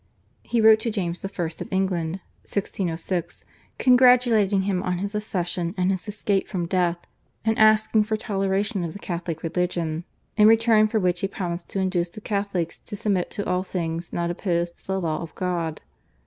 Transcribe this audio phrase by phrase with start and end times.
[0.41, 1.29] He wrote to James I.
[1.29, 2.15] of England
[2.45, 3.45] (1606)
[3.77, 6.97] congratulating him on his accession and his escape from death
[7.45, 10.03] and asking for toleration of the Catholic religion,
[10.37, 14.11] in return for which he promised to induce the Catholics to submit to all things
[14.11, 15.81] not opposed to the law of God.